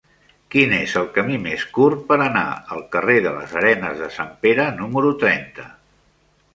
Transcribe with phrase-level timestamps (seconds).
[0.53, 2.45] Quin és el camí més curt per anar
[2.77, 5.73] al carrer de les Arenes de Sant Pere número trenta?